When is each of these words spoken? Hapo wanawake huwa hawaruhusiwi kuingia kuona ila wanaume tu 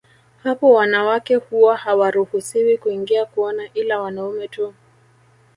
Hapo 0.43 0.73
wanawake 0.73 1.35
huwa 1.35 1.77
hawaruhusiwi 1.77 2.77
kuingia 2.77 3.25
kuona 3.25 3.73
ila 3.73 3.99
wanaume 4.01 4.47
tu 4.47 4.73